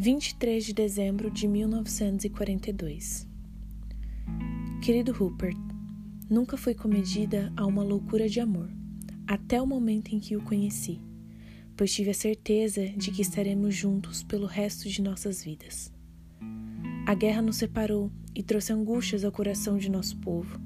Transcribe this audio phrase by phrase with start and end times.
[0.00, 3.26] 23 de dezembro de 1942.
[4.80, 5.58] Querido Rupert,
[6.30, 8.70] nunca fui comedida a uma loucura de amor,
[9.26, 11.00] até o momento em que o conheci,
[11.76, 15.92] pois tive a certeza de que estaremos juntos pelo resto de nossas vidas.
[17.04, 20.60] A guerra nos separou e trouxe angústias ao coração de nosso povo,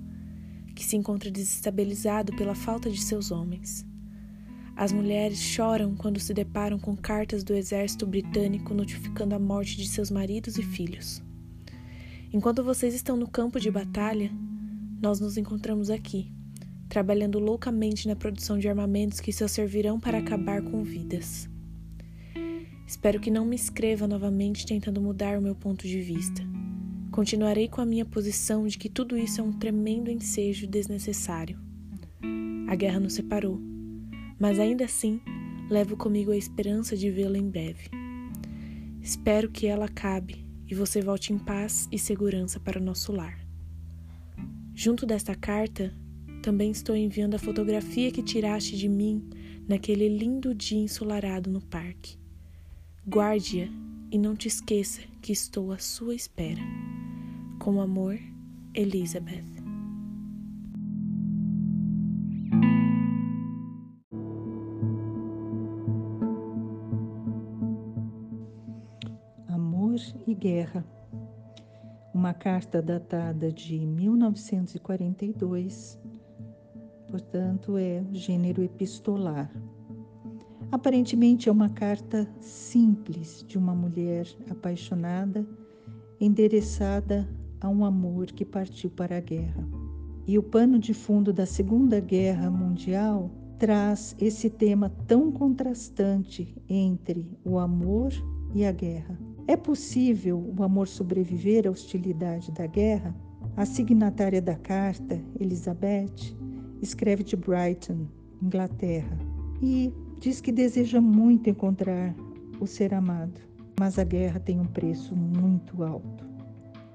[0.74, 3.86] que se encontra desestabilizado pela falta de seus homens.
[4.74, 9.86] As mulheres choram quando se deparam com cartas do exército britânico notificando a morte de
[9.86, 11.22] seus maridos e filhos.
[12.32, 14.30] Enquanto vocês estão no campo de batalha,
[15.00, 16.32] nós nos encontramos aqui,
[16.88, 21.48] trabalhando loucamente na produção de armamentos que só servirão para acabar com vidas.
[22.86, 26.42] Espero que não me escreva novamente tentando mudar o meu ponto de vista.
[27.10, 31.58] Continuarei com a minha posição de que tudo isso é um tremendo ensejo desnecessário.
[32.66, 33.71] A guerra nos separou
[34.42, 35.20] mas ainda assim
[35.70, 37.88] levo comigo a esperança de vê-la em breve.
[39.00, 43.39] Espero que ela acabe e você volte em paz e segurança para o nosso lar.
[44.74, 45.94] Junto desta carta,
[46.42, 49.30] também estou enviando a fotografia que tiraste de mim
[49.68, 52.18] naquele lindo dia ensolarado no parque.
[53.06, 53.68] Guarde-a
[54.11, 56.62] e não te esqueça que estou à sua espera.
[57.61, 58.18] Com amor,
[58.74, 59.52] Elizabeth.
[70.42, 70.85] Guerra,
[72.13, 75.97] uma carta datada de 1942,
[77.08, 79.48] portanto, é gênero epistolar.
[80.73, 85.47] Aparentemente é uma carta simples de uma mulher apaixonada,
[86.20, 87.29] endereçada
[87.61, 89.64] a um amor que partiu para a guerra.
[90.27, 93.30] E o pano de fundo da Segunda Guerra Mundial
[93.61, 98.13] traz esse tema tão contrastante entre o amor
[98.53, 99.17] e a guerra.
[99.47, 103.14] É possível o amor sobreviver à hostilidade da guerra?
[103.57, 106.36] A signatária da carta, Elizabeth,
[106.80, 108.07] escreve de Brighton,
[108.41, 109.19] Inglaterra,
[109.61, 112.14] e diz que deseja muito encontrar
[112.61, 113.41] o ser amado,
[113.79, 116.24] mas a guerra tem um preço muito alto.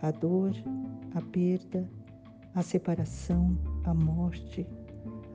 [0.02, 0.54] A dor,
[1.14, 1.88] a perda,
[2.56, 4.66] a separação, a morte,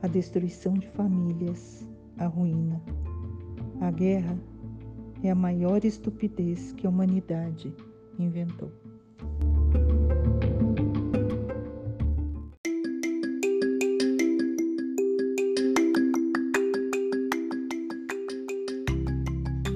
[0.01, 1.87] a destruição de famílias,
[2.17, 2.81] a ruína.
[3.79, 4.37] A guerra
[5.23, 7.73] é a maior estupidez que a humanidade
[8.19, 8.69] inventou.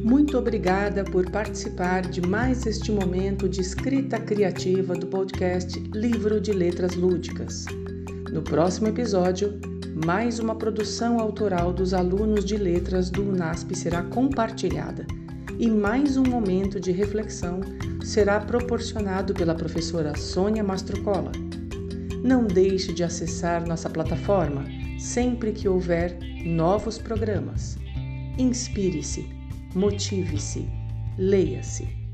[0.04, 6.52] Muito obrigada por participar de mais este momento de escrita criativa do podcast Livro de
[6.52, 7.66] Letras Lúdicas.
[8.32, 9.60] No próximo episódio,
[10.06, 15.06] mais uma produção autoral dos alunos de letras do UNASP será compartilhada
[15.60, 17.62] e mais um momento de reflexão
[18.04, 21.32] será proporcionado pela professora Sônia Mastrocola.
[22.24, 24.66] Não deixe de acessar nossa plataforma
[25.00, 27.78] sempre que houver novos programas.
[28.38, 29.28] Inspire-se,
[29.74, 30.68] motive-se,
[31.18, 32.07] leia-se.